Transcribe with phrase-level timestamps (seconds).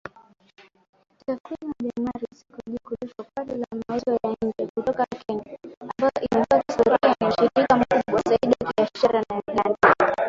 [1.25, 6.59] Takwimu za Januari ziko juu kuliko pato la mauzo ya nje kutoka Kenya, ambayo imekuwa
[6.67, 10.13] kihistoria ni mshirika mkubwa zaidi wa kibiashara na Uganda